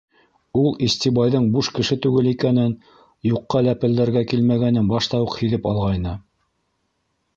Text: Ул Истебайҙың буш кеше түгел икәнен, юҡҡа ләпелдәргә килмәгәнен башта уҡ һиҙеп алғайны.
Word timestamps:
Ул 0.59 0.69
Истебайҙың 0.85 1.49
буш 1.55 1.67
кеше 1.79 1.97
түгел 2.05 2.29
икәнен, 2.31 2.73
юҡҡа 3.33 3.61
ләпелдәргә 3.69 4.25
килмәгәнен 4.33 4.91
башта 4.95 5.21
уҡ 5.27 5.37
һиҙеп 5.43 5.69
алғайны. 5.75 6.17